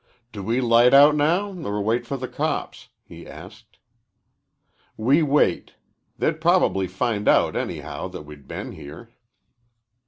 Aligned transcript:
"Do 0.31 0.41
we 0.41 0.61
light 0.61 0.95
out 0.95 1.15
now 1.15 1.51
or 1.63 1.79
wait 1.79 2.07
for 2.07 2.17
the 2.17 2.27
cops?" 2.27 2.89
he 3.03 3.27
asked. 3.27 3.77
"We 4.97 5.21
wait. 5.21 5.75
They'd 6.17 6.41
probably 6.41 6.87
find 6.87 7.27
out, 7.27 7.55
anyhow, 7.55 8.07
that 8.07 8.23
we'd 8.23 8.47
been 8.47 8.71
here." 8.71 9.11